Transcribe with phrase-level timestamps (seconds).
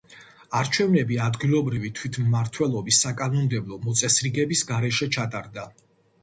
[0.59, 5.69] არჩევნები ადგილობრივი თვითმმართველობის საკანონმდებლო მოწესრიგების გარეშე ჩატარდა.